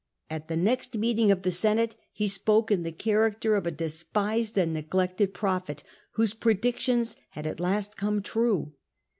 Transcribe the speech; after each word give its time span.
At 0.31 0.47
the 0.47 0.57
next 0.57 0.97
meeting 0.97 1.29
of 1.29 1.43
the 1.43 1.51
Senate 1.51 1.95
he 2.11 2.27
spoke 2.27 2.71
in 2.71 2.81
the 2.81 2.91
character 2.91 3.53
of 3.53 3.67
a 3.67 3.69
despised 3.71 4.57
and 4.57 4.73
neglected 4.73 5.31
pi'ophet, 5.35 5.83
whose 6.13 6.33
predictions 6.33 7.17
had 7.29 7.45
at 7.45 7.59
last 7.59 7.97
come 7.97 8.23
true. 8.23 8.73